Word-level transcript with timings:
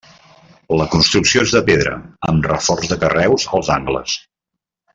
La 0.79 0.87
construcció 0.93 1.43
és 1.47 1.53
de 1.57 1.61
pedra, 1.67 1.93
amb 2.31 2.49
reforç 2.53 2.89
de 2.93 2.99
carreus 3.05 3.47
als 3.59 3.71
angles. 3.79 4.17